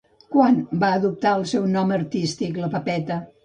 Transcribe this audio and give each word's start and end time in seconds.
Quan 0.35 0.55
va 0.83 0.89
adoptar 1.01 1.35
el 1.41 1.47
seu 1.53 1.69
nom 1.77 1.95
artístic 2.01 2.61
la 2.65 2.75
Pepeta? 2.77 3.23